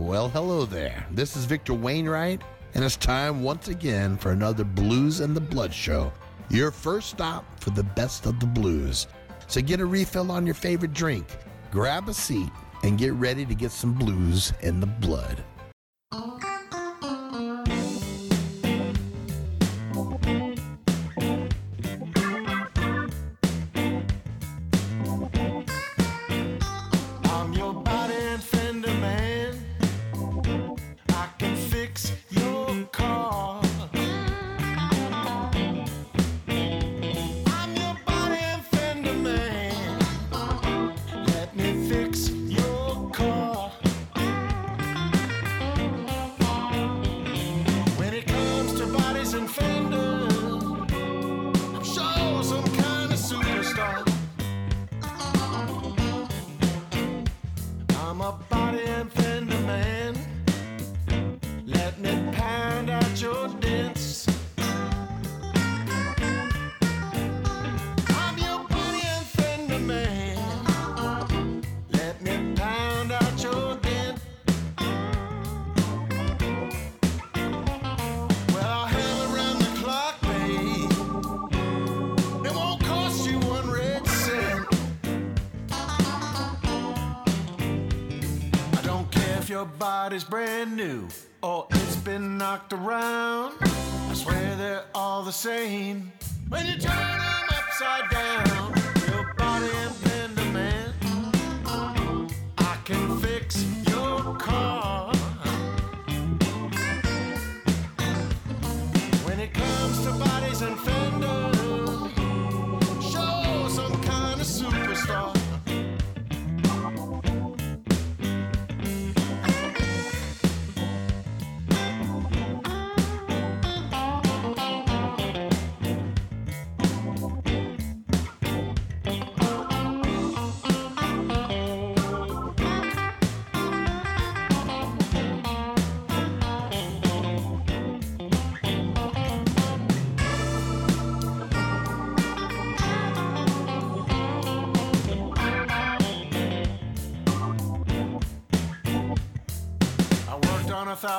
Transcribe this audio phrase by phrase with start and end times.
[0.00, 1.06] Well, hello there.
[1.10, 2.40] This is Victor Wainwright,
[2.72, 6.10] and it's time once again for another Blues and the Blood show.
[6.48, 9.08] Your first stop for the best of the blues.
[9.46, 11.26] So get a refill on your favorite drink,
[11.70, 12.48] grab a seat,
[12.82, 15.44] and get ready to get some blues in the blood.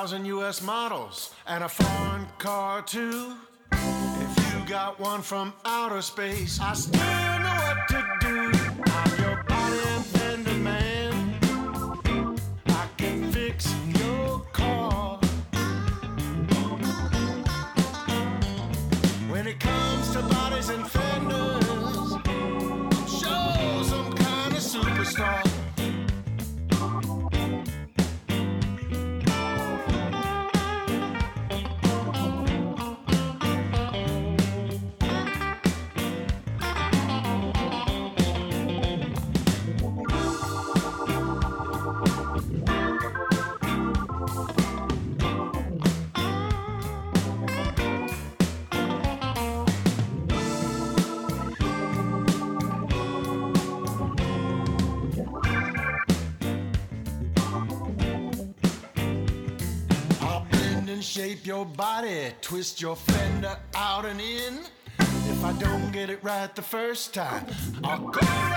[0.02, 3.36] Thousand US models and a foreign car too.
[3.70, 7.41] If you got one from outer space, I still
[61.46, 64.60] your body, twist your fender out and in.
[64.98, 67.46] If I don't get it right the first time,
[67.84, 68.51] I'll go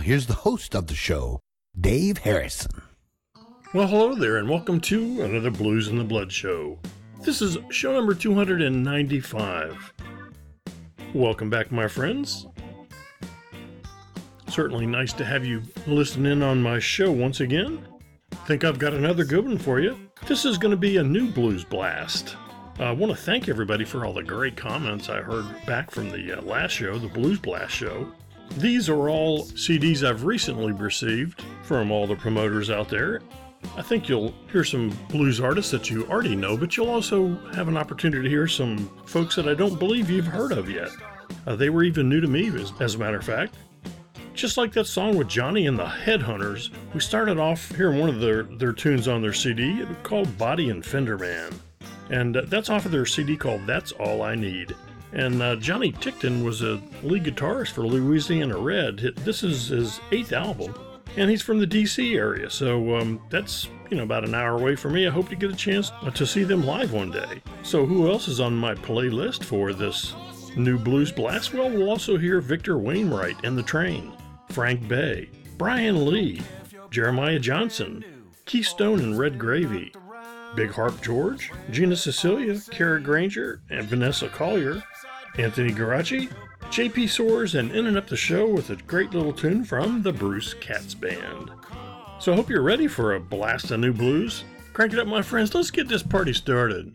[0.00, 1.40] here's the host of the show,
[1.78, 2.82] Dave Harrison.
[3.74, 6.78] Well, hello there, and welcome to another Blues in the Blood show.
[7.22, 9.92] This is show number 295.
[11.14, 12.46] Welcome back, my friends.
[14.48, 17.86] Certainly nice to have you listen in on my show once again.
[18.46, 19.96] think I've got another good one for you.
[20.26, 22.36] This is going to be a new blues blast.
[22.78, 26.38] I want to thank everybody for all the great comments I heard back from the
[26.38, 28.10] uh, last show, the Blues Blast show.
[28.56, 33.20] These are all CDs I've recently received from all the promoters out there.
[33.76, 37.68] I think you'll hear some blues artists that you already know, but you'll also have
[37.68, 40.90] an opportunity to hear some folks that I don't believe you've heard of yet.
[41.46, 43.54] Uh, they were even new to me, as, as a matter of fact.
[44.34, 48.20] Just like that song with Johnny and the Headhunters, we started off hearing one of
[48.20, 51.52] their, their tunes on their CD called Body and Fender Man.
[52.10, 54.74] And uh, that's off of their CD called That's All I Need.
[55.12, 58.98] And uh, Johnny Tickton was a lead guitarist for Louisiana Red.
[59.16, 60.74] This is his eighth album,
[61.16, 64.76] and he's from the DC area, so um, that's you know about an hour away
[64.76, 65.06] from me.
[65.06, 67.42] I hope to get a chance to see them live one day.
[67.62, 70.14] So who else is on my playlist for this
[70.56, 71.52] new blues blast?
[71.52, 74.12] Well, we'll also hear Victor Wainwright and the Train,
[74.50, 75.28] Frank Bey,
[75.58, 76.40] Bryan Lee,
[76.90, 78.04] Jeremiah Johnson,
[78.46, 79.92] Keith Stone and Red Gravy,
[80.54, 84.82] Big Harp George, Gina Sicilia, Kara Grainger, and Vanessa Collier,
[85.38, 86.30] Anthony Geraci,
[86.64, 90.54] JP Soars, and ending up the show with a great little tune from the Bruce
[90.54, 91.50] Katz Band.
[92.18, 94.44] So I hope you're ready for a blast of new blues.
[94.72, 95.54] Crank it up, my friends.
[95.54, 96.94] Let's get this party started.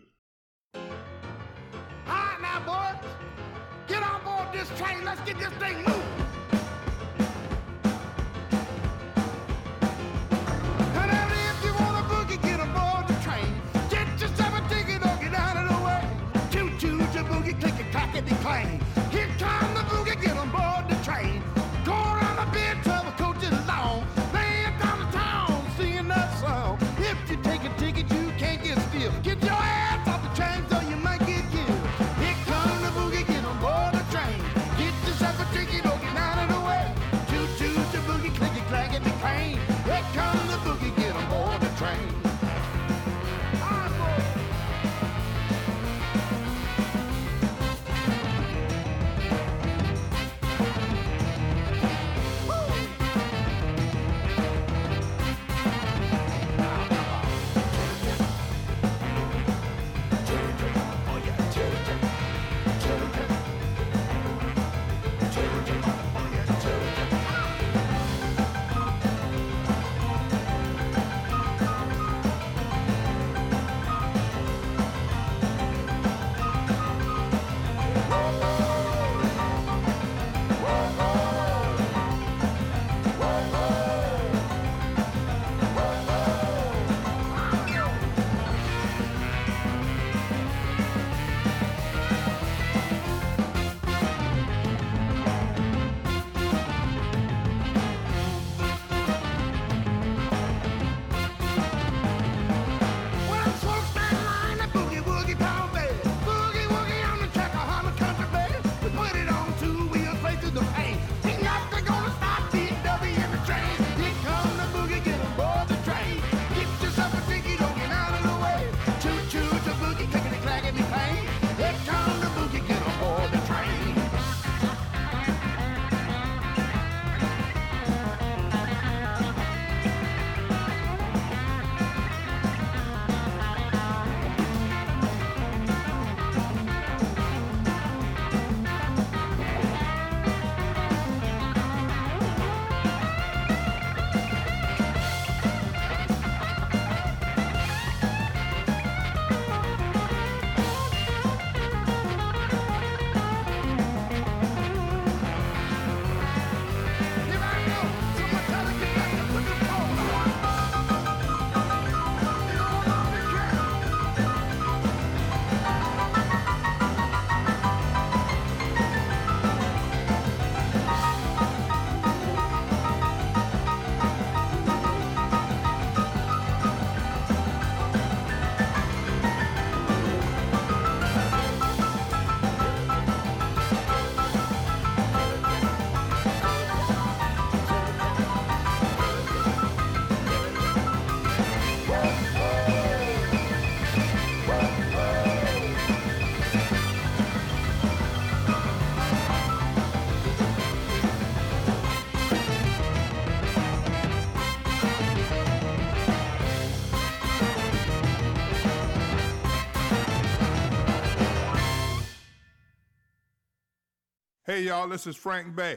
[214.56, 215.76] Hey, y'all, this is Frank Bey.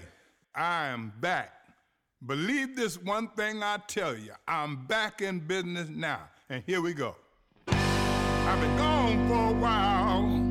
[0.55, 1.51] I am back
[2.25, 4.31] Believe this one thing I tell you.
[4.48, 6.29] I'm back in business now.
[6.50, 7.17] And here we go.
[7.67, 10.49] I've been gone for a while,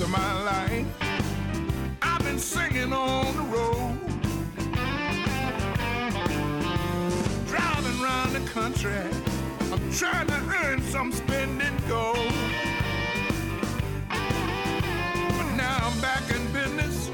[0.00, 0.86] Of my life,
[2.00, 3.98] I've been singing on the road.
[7.48, 8.92] Driving around the country,
[9.72, 12.32] I'm trying to earn some spending gold.
[14.08, 17.10] But now I'm back in business,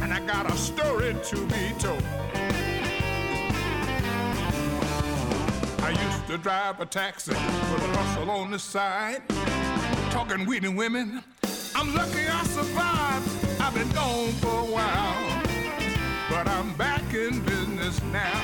[0.00, 2.02] and I got a story to be told.
[5.82, 9.22] I used to drive a taxi with a hustle on the side,
[10.10, 11.22] talking weed women.
[11.78, 13.60] I'm lucky I survived.
[13.60, 15.42] I've been gone for a while,
[16.30, 18.42] but I'm back in business now.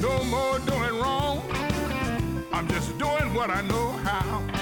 [0.00, 1.42] No more doing wrong.
[2.54, 4.61] I'm just doing what I know how.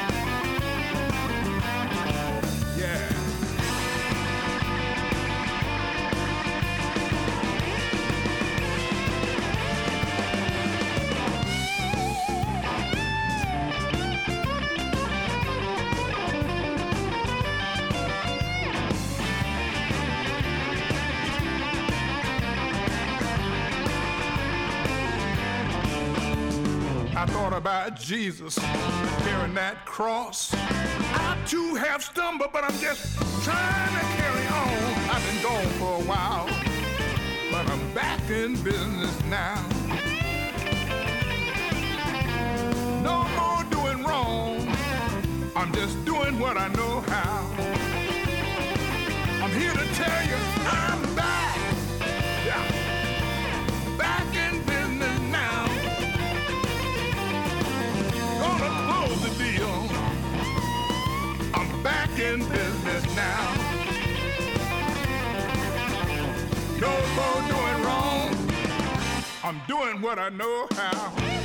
[27.61, 30.50] About Jesus carrying that cross.
[30.55, 34.73] I too have stumbled, but I'm just trying to carry on.
[35.12, 36.47] I've been gone for a while,
[37.52, 39.62] but I'm back in business now.
[43.02, 44.67] No more doing wrong.
[45.55, 47.47] I'm just doing what I know how.
[49.43, 51.00] I'm here to tell you I'm
[67.17, 68.37] No doing wrong.
[69.43, 71.39] I'm doing what I know how.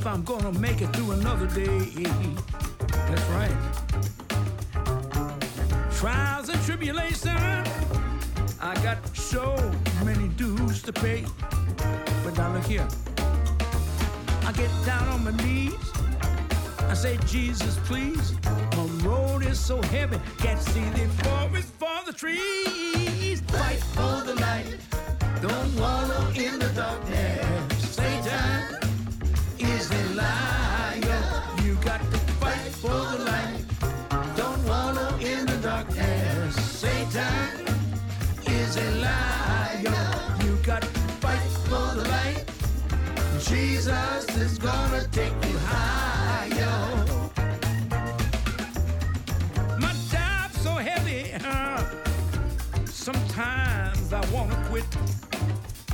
[0.00, 1.80] If I'm gonna make it through another day.
[2.88, 3.54] That's right.
[5.92, 7.36] Trials and tribulation.
[8.62, 9.54] I got so
[10.02, 11.26] many dues to pay.
[12.24, 12.88] But now look here.
[14.46, 15.74] I get down on my knees.
[16.88, 18.32] I say, Jesus, please.
[18.80, 23.42] My road is so heavy, can't see the forest for the trees.
[23.42, 24.78] Fight for the light.
[25.42, 27.94] Don't wallow in the darkness.
[27.94, 28.78] Satan
[29.58, 31.22] is a liar.
[31.62, 33.64] You got to fight for the light.
[34.34, 36.54] Don't wallow in the darkness.
[36.80, 37.66] Satan
[38.46, 40.36] is a liar.
[40.42, 42.44] You got to fight for the light.
[43.40, 46.19] Jesus is gonna take you higher.
[53.40, 54.84] Sometimes I wanna quit.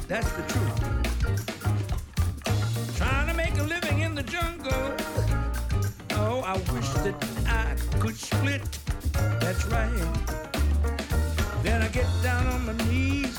[0.08, 0.76] That's the truth.
[2.96, 4.94] Trying to make a living in the jungle.
[6.12, 7.14] Oh, I wish that
[7.46, 8.62] I could split.
[9.40, 10.06] That's right.
[11.62, 13.38] Then I get down on my knees.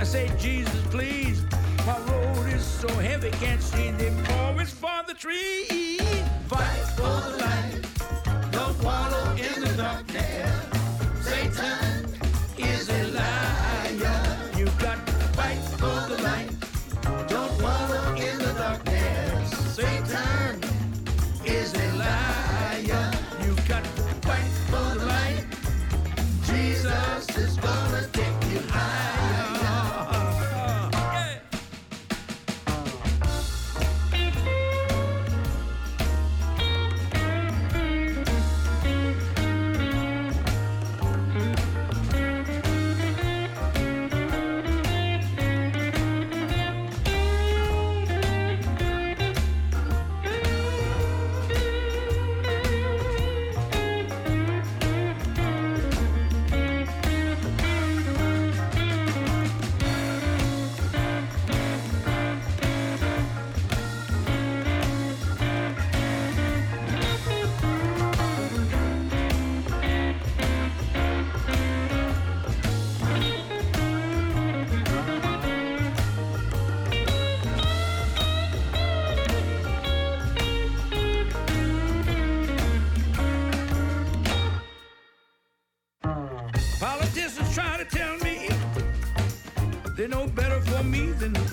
[0.00, 1.44] I say, Jesus, please.
[1.86, 6.00] My road is so heavy, can't see the forest for the trees.
[6.48, 8.52] Fight for the light.
[8.52, 10.71] Don't wallow in the darkness.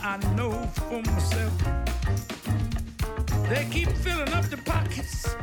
[0.01, 0.51] I know
[0.87, 1.53] for myself.
[3.49, 5.35] They keep filling up the pockets,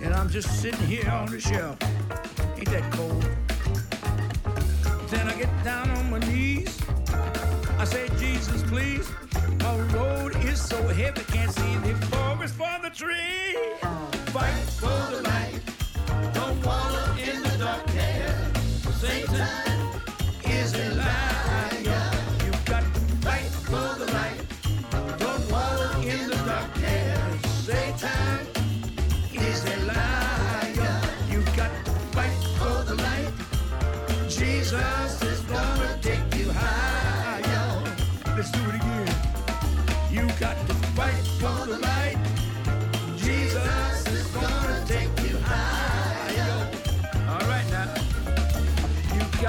[0.00, 1.78] and I'm just sitting here on the shelf.
[2.56, 3.09] Ain't that cold?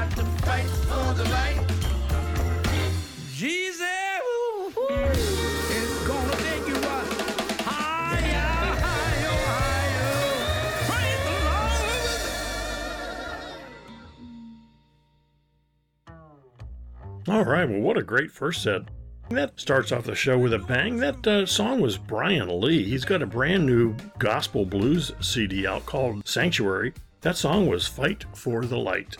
[0.01, 1.61] Got to fight for the light.
[3.35, 5.13] Jesus ooh, ooh,
[6.07, 7.05] gonna take you up
[7.61, 10.17] higher, higher, higher.
[10.87, 11.35] Praise the
[17.27, 17.37] Lord.
[17.37, 18.81] All right, well, what a great first set.
[19.29, 20.97] That starts off the show with a bang.
[20.97, 22.85] That uh, song was Bryan Lee.
[22.85, 26.93] He's got a brand new gospel blues CD out called Sanctuary.
[27.21, 29.15] That song was Fight for the Light.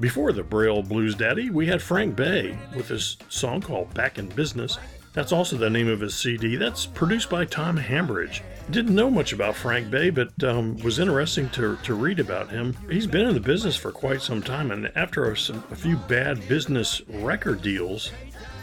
[0.00, 4.28] Before the Braille Blues Daddy, we had Frank Bey with his song called Back in
[4.28, 4.78] Business.
[5.12, 6.56] That's also the name of his CD.
[6.56, 8.42] That's produced by Tom Hambridge.
[8.70, 12.74] Didn't know much about Frank Bey, but um, was interesting to, to read about him.
[12.90, 15.96] He's been in the business for quite some time, and after a, some, a few
[15.96, 18.10] bad business record deals,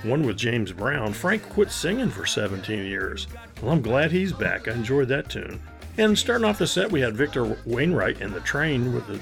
[0.03, 3.27] one with James Brown, Frank quit singing for 17 years.
[3.61, 4.67] Well, I'm glad he's back.
[4.67, 5.61] I enjoyed that tune.
[5.97, 9.19] And starting off the set, we had Victor Wainwright and the Train with a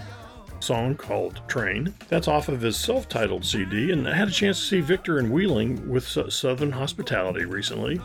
[0.67, 1.93] song called Train.
[2.09, 5.17] That's off of his self titled CD, and I had a chance to see Victor
[5.17, 8.01] and Wheeling with Southern Hospitality recently.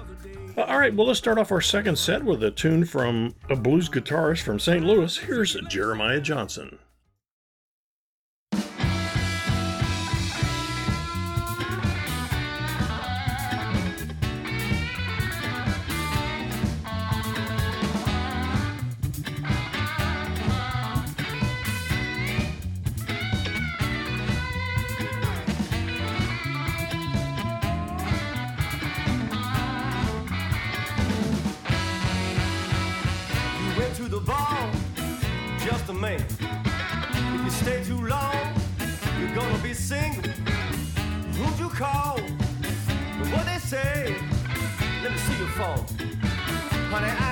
[0.57, 3.57] Uh, all right, well, let's start off our second set with a tune from a
[3.57, 4.85] blues guitarist from St.
[4.85, 5.17] Louis.
[5.17, 6.79] Here's Jeremiah Johnson.
[46.93, 47.32] Honey, I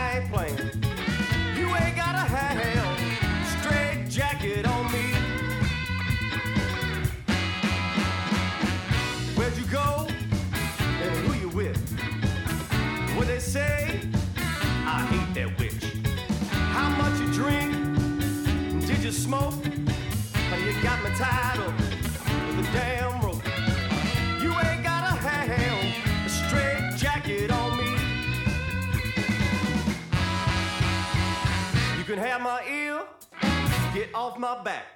[34.15, 34.87] off my back.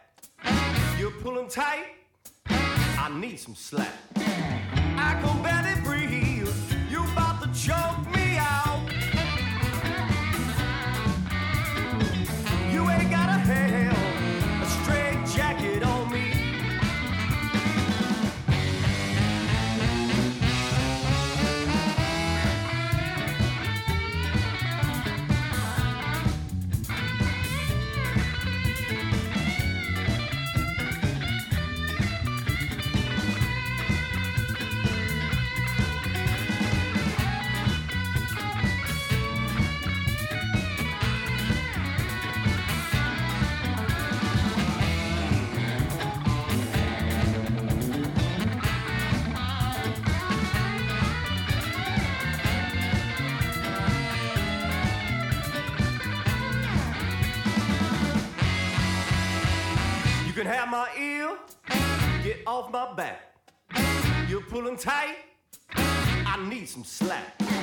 [0.98, 1.86] You're pulling tight,
[2.46, 3.92] I need some slack.
[4.16, 5.63] I can barely
[62.46, 63.20] off my back.
[64.28, 65.16] You're pulling tight,
[65.74, 67.53] I need some slack.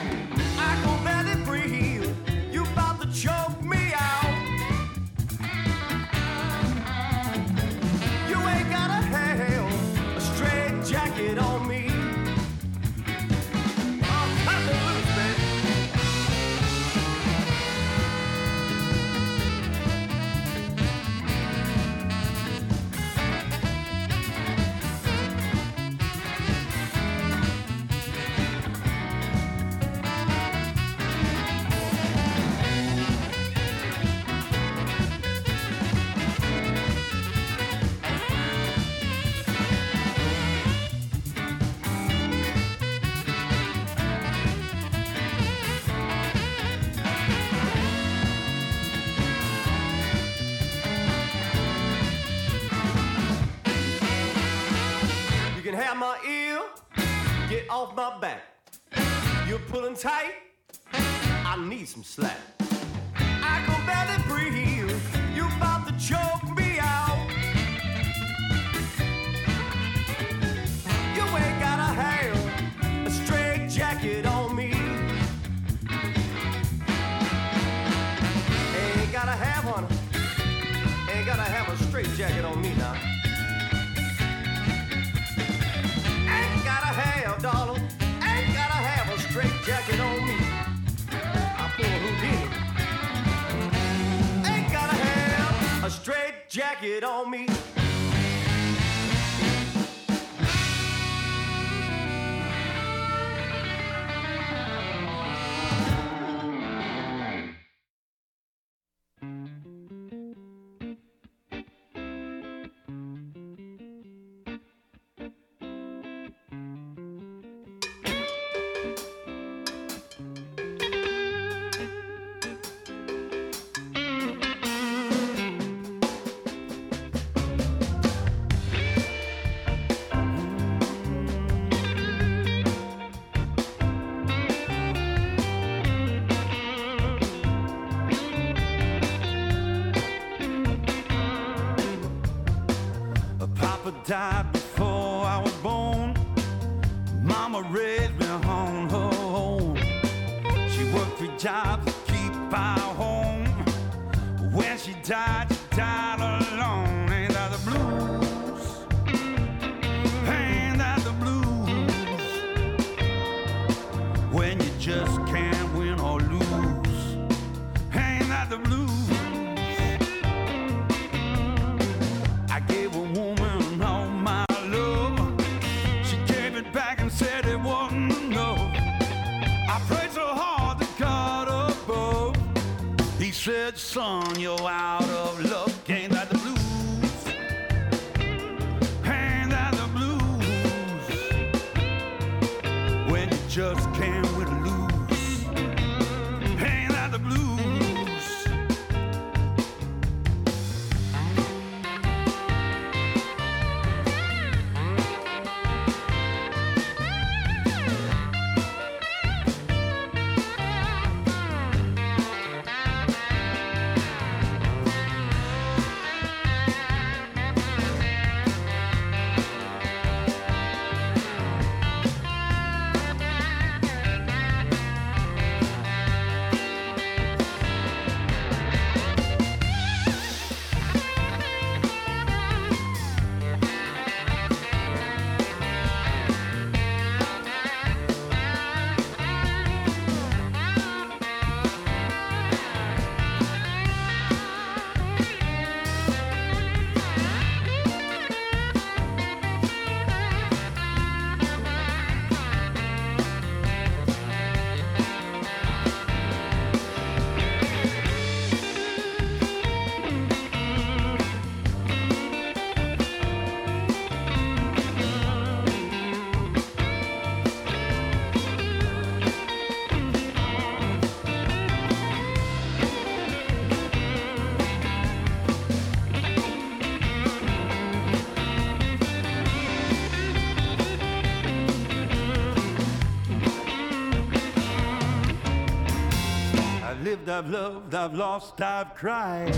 [287.41, 289.55] I've loved, I've lost, I've cried.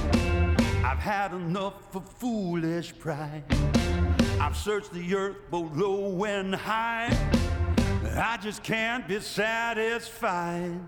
[0.86, 3.43] I've had enough of foolish pride.
[4.39, 7.10] I've searched the earth both low and high.
[8.15, 10.80] I just can't be satisfied.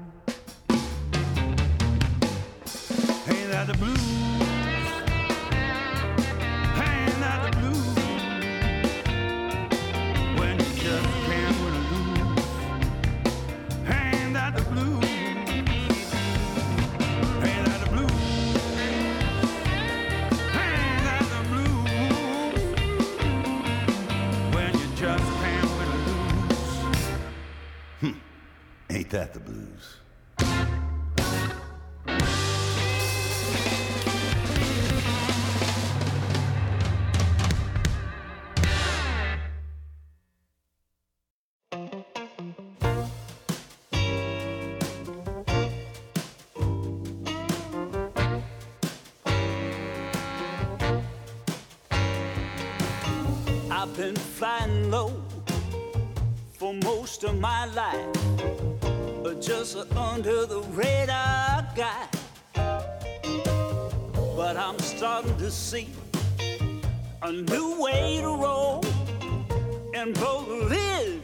[3.27, 4.24] Ain't that the blues?
[53.85, 55.13] I've been flying low
[56.53, 58.17] for most of my life,
[59.21, 62.07] but just under the radar guy.
[64.35, 65.89] But I'm starting to see
[67.21, 68.83] a new way to roll
[69.93, 71.21] and blow the lid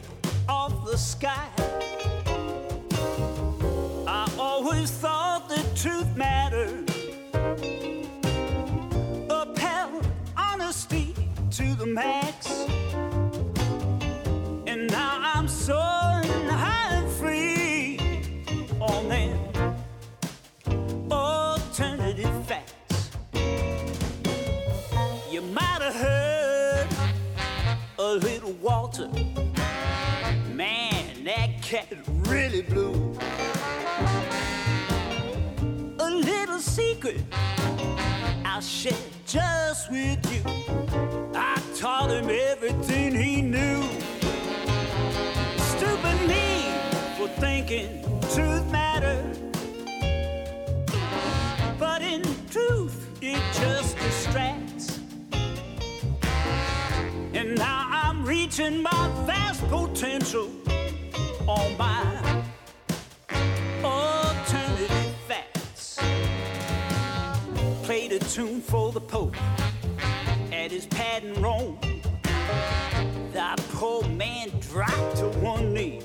[0.47, 1.49] off the sky.
[4.07, 6.90] I always thought the truth mattered.
[11.81, 12.47] The max.
[14.67, 17.97] And now I'm soaring high and free
[18.79, 19.39] on them
[21.11, 23.09] alternative facts.
[25.31, 26.87] You might have heard
[27.97, 29.09] a Little Walter.
[30.53, 31.87] Man, that cat
[32.27, 33.17] really blew.
[35.97, 37.23] A little secret
[38.45, 38.93] I'll share
[39.25, 40.90] just with you.
[41.81, 43.81] Taught him everything he knew.
[45.57, 46.71] Stupid me
[47.17, 48.03] for thinking
[48.35, 49.25] truth mattered.
[51.79, 54.99] But in truth, it just distracts.
[57.33, 60.51] And now I'm reaching my vast potential
[61.47, 62.43] on my
[63.83, 65.97] alternative facts.
[67.81, 69.35] Played a tune for the Pope
[70.71, 71.77] at his pad in Rome.
[73.33, 76.01] The poor man dropped to one knee.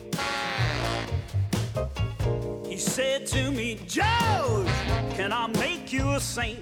[2.67, 4.67] He said to me, George,
[5.15, 6.59] can I make you a saint?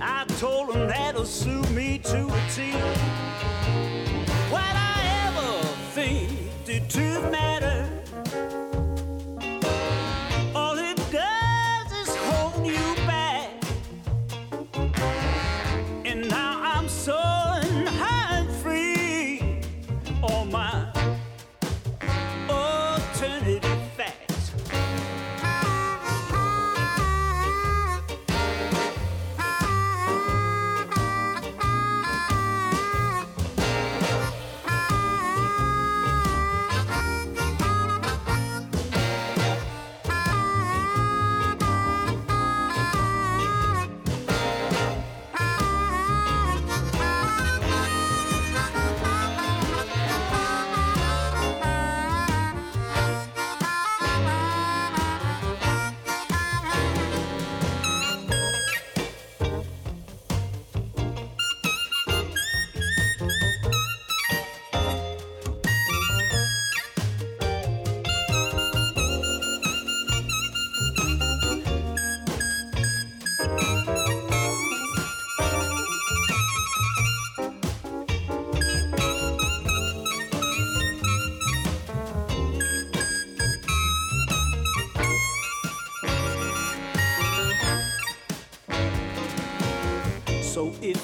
[0.00, 2.72] I told him that'll suit me to a T.
[4.52, 6.30] What I ever think
[6.66, 7.85] did truth matter?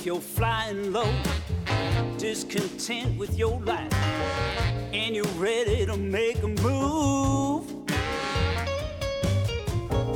[0.06, 1.08] You're flying low,
[2.18, 3.92] discontent with your life,
[4.92, 7.70] and you're ready to make a move,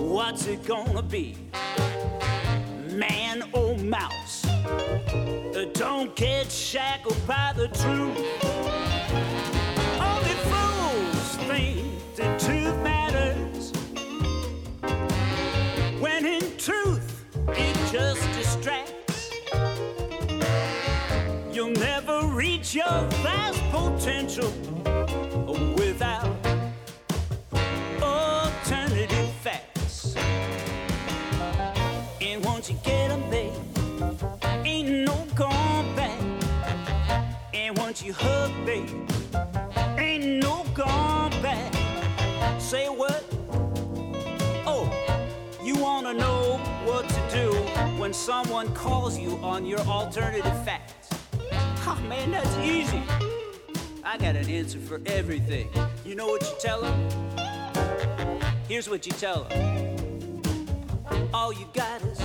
[0.01, 1.37] what's it gonna be?
[2.90, 4.15] Man or mouse?
[22.37, 24.53] Reach your vast potential
[25.75, 26.29] without
[28.03, 30.14] alternative facts.
[32.20, 33.55] And once you get them there,
[34.66, 36.20] ain't no going back.
[37.55, 38.90] And once you hug, babe,
[39.96, 41.72] ain't no going back.
[42.61, 43.25] Say what?
[44.66, 44.85] Oh,
[45.64, 47.51] you wanna know what to do
[47.99, 50.86] when someone calls you on your alternative facts?
[51.88, 53.01] Oh man, that's easy.
[54.03, 55.68] I got an answer for everything.
[56.05, 57.09] You know what you tell them?
[58.68, 60.42] Here's what you tell them.
[61.33, 62.20] All you got is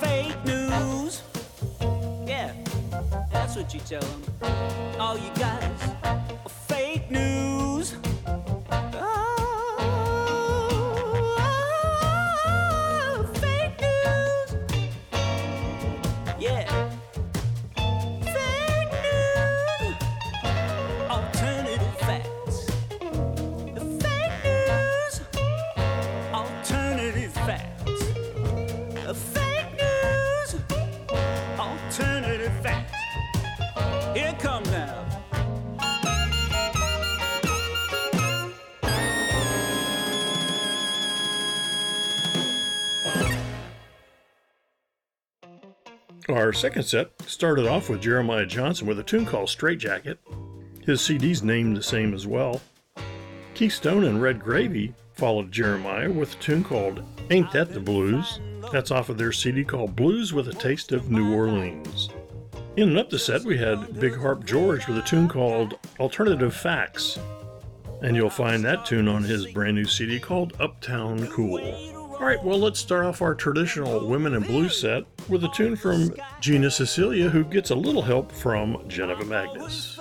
[0.00, 1.22] fake news.
[2.26, 2.54] Yeah,
[3.30, 4.22] that's what you tell them.
[4.98, 7.59] All you got is fake news.
[46.50, 50.18] Our second set started off with Jeremiah Johnson with a tune called Straight Jacket.
[50.84, 52.60] His CD's named the same as well.
[53.54, 58.40] Keith Stone and Red Gravy followed Jeremiah with a tune called Ain't That the Blues.
[58.72, 62.08] That's off of their CD called Blues with a Taste of New Orleans.
[62.76, 66.52] In and up the set, we had Big Harp George with a tune called Alternative
[66.52, 67.16] Facts.
[68.02, 71.99] And you'll find that tune on his brand new CD called Uptown Cool.
[72.20, 75.74] All right, well, let's start off our traditional Women in Blue set with a tune
[75.74, 79.98] from Gina Sicilia, who gets a little help from Geneva Magnus.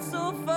[0.00, 0.47] So far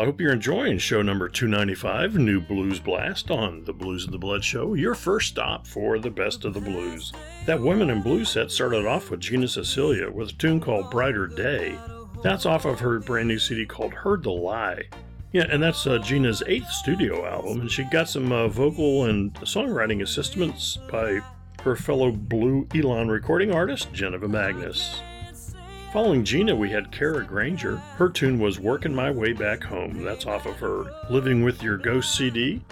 [0.00, 4.94] I hope you're enjoying show number 295, New Blues Blast on the BluzNdaBlood Show, your
[4.94, 7.12] first stop for the best of the blues.
[7.44, 11.26] That Women in Blue set started off with Gina Sicilia with a tune called Brighter
[11.26, 11.78] Day.
[12.22, 14.84] That's off of her brand new CD called Heard the Lie.
[15.32, 19.34] Yeah, and that's uh, Gina's eighth studio album, and she got some uh, vocal and
[19.40, 21.20] songwriting assistance by
[21.60, 25.02] her fellow Blue Elan recording artist, Geneva Magnus.
[25.92, 27.78] Following Gina, we had Kara Grainger.
[27.96, 30.04] Her tune was Working My Way Back Home.
[30.04, 32.62] That's off of her Living with Your Ghost CD.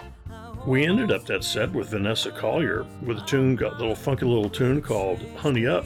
[0.65, 4.25] We ended up that set with Vanessa Collier with a tune, got a little funky
[4.25, 5.83] little tune called Honey Up.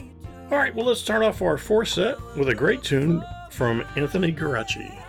[0.52, 4.32] All right, well, let's start off our fourth set with a great tune from Anthony
[4.32, 5.03] Geraci.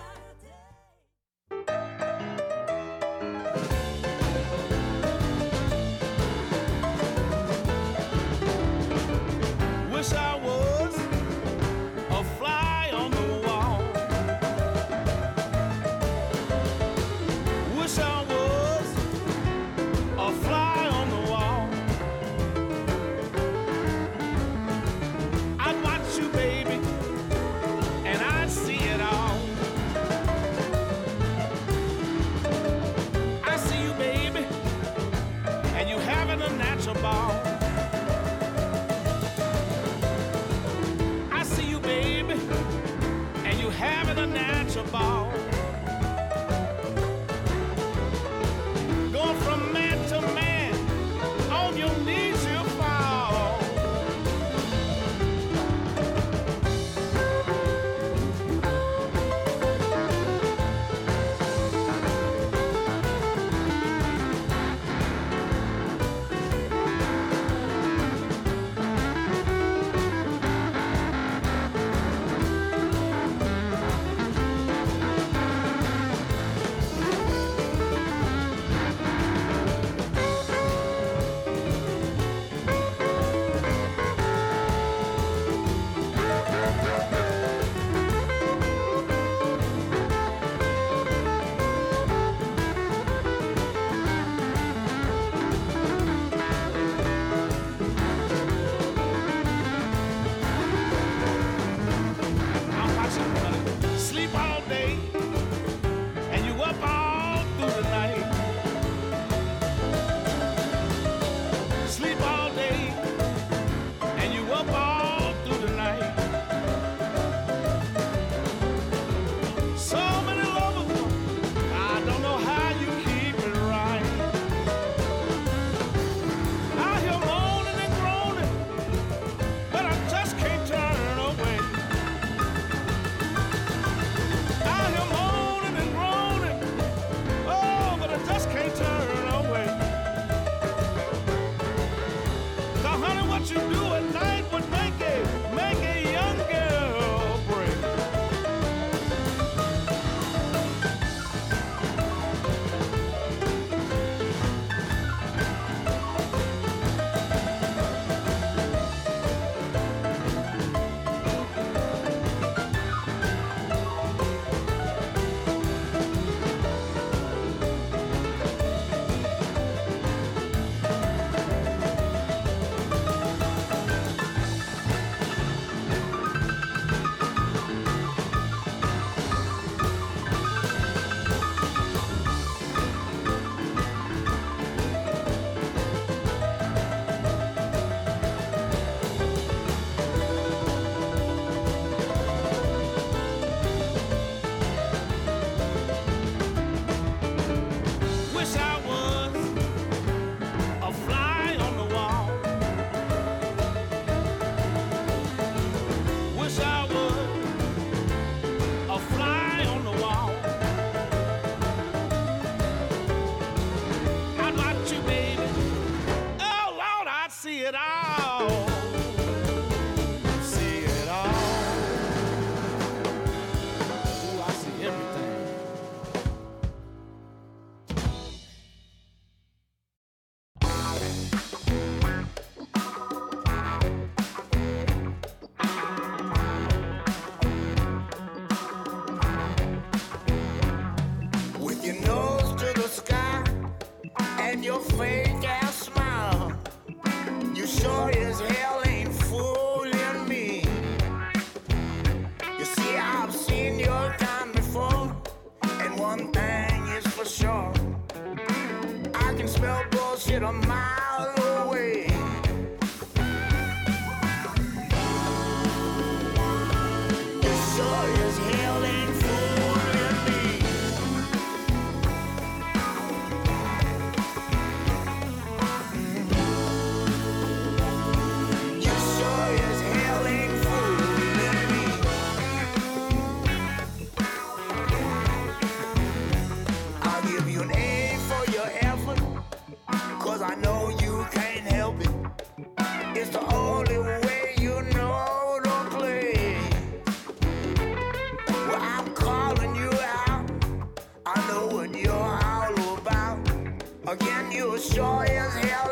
[304.15, 305.84] Again, you sure as hell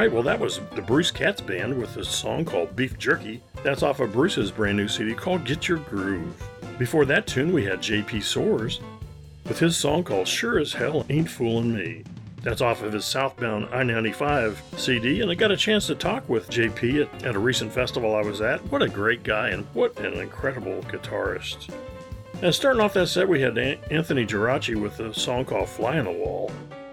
[0.00, 3.42] right, well, that was the Bruce Katz Band with a song called Beef Jerky.
[3.62, 6.42] That's off of Bruce's brand new CD called Get Your Groove.
[6.78, 8.80] Before that tune, we had JP Soars
[9.44, 12.02] with his song called Sure as Hell Ain't Foolin' Me.
[12.42, 16.26] That's off of his Southbound I 95 CD, and I got a chance to talk
[16.30, 18.64] with JP at, at a recent festival I was at.
[18.72, 21.70] What a great guy, and what an incredible guitarist.
[22.40, 26.06] And starting off that set, we had Anthony Geraci with a song called Fly on
[26.06, 26.50] the Wall.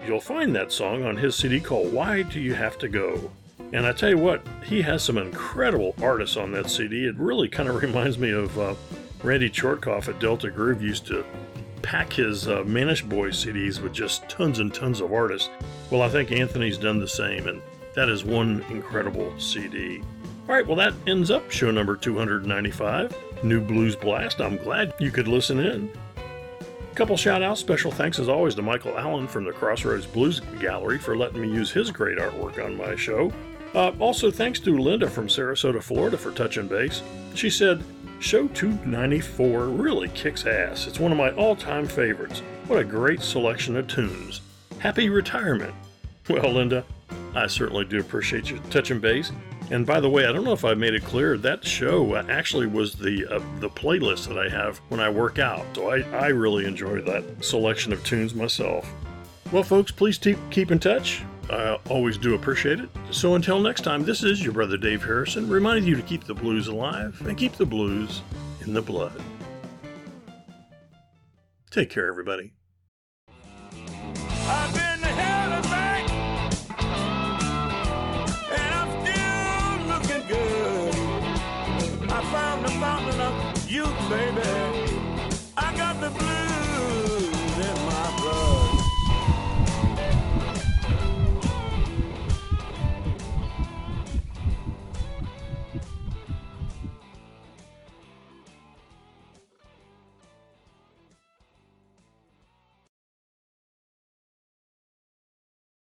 [0.08, 3.30] You'll find that song on his CD called Why Do You Have to Go?
[3.74, 7.04] And I tell you what, he has some incredible artists on that CD.
[7.04, 8.74] It really kind of reminds me of uh,
[9.22, 11.26] Randy Chortkoff at Delta Groove used to
[11.82, 15.50] pack his uh, Mannish Boy CDs with just tons and tons of artists.
[15.90, 17.60] Well, I think Anthony's done the same, and
[17.94, 20.00] that is one incredible CD.
[20.48, 24.40] All right, well, that ends up show number 295, New Blues Blast.
[24.40, 25.92] I'm glad you could listen in.
[26.98, 27.60] Couple shout outs.
[27.60, 31.48] Special thanks as always to Michael Allen from the Crossroads Blues Gallery for letting me
[31.48, 33.32] use his great artwork on my show.
[33.72, 37.00] Uh, also, thanks to Linda from Sarasota, Florida for touching base.
[37.36, 37.84] She said,
[38.18, 40.88] Show 294 really kicks ass.
[40.88, 42.40] It's one of my all time favorites.
[42.66, 44.40] What a great selection of tunes.
[44.80, 45.76] Happy retirement.
[46.28, 46.84] Well, Linda,
[47.32, 49.30] I certainly do appreciate you touching base.
[49.70, 52.66] And by the way, I don't know if I made it clear that show actually
[52.66, 55.66] was the uh, the playlist that I have when I work out.
[55.74, 58.90] So I, I really enjoy that selection of tunes myself.
[59.52, 61.22] Well, folks, please keep keep in touch.
[61.50, 62.88] I always do appreciate it.
[63.10, 66.34] So until next time, this is your brother Dave Harrison, reminding you to keep the
[66.34, 68.22] blues alive and keep the blues
[68.62, 69.22] in the blood.
[71.70, 72.52] Take care, everybody.
[74.20, 74.77] I've
[84.08, 84.67] baby.